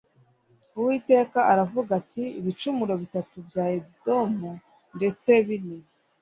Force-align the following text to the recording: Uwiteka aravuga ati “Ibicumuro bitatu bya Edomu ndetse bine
Uwiteka 0.77 1.39
aravuga 1.51 1.89
ati 2.01 2.23
“Ibicumuro 2.39 2.93
bitatu 3.03 3.35
bya 3.47 3.65
Edomu 3.77 4.51
ndetse 4.95 5.29
bine 5.47 5.77